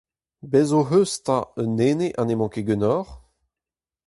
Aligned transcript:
Bez' 0.51 0.73
hoc'h 0.75 0.95
eus 0.99 1.11
'ta 1.19 1.37
un 1.61 1.81
ene 1.89 2.07
ha 2.15 2.21
n'emañ 2.25 2.51
ket 2.53 2.65
ganeoc'h? 2.67 3.13